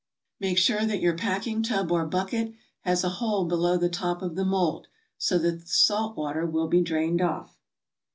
Make 0.39 0.57
sure 0.57 0.83
that 0.83 0.99
your 0.99 1.15
packing 1.15 1.61
tub 1.61 1.91
or 1.91 2.07
bucket 2.07 2.53
has 2.79 3.03
a 3.03 3.09
hole 3.21 3.45
below 3.45 3.77
the 3.77 3.87
top 3.87 4.23
of 4.23 4.35
the 4.35 4.43
mold, 4.43 4.87
so 5.19 5.37
that 5.37 5.59
the 5.59 5.67
salt 5.67 6.17
water 6.17 6.43
will 6.47 6.67
be 6.67 6.81
drained 6.81 7.21
off. 7.21 7.59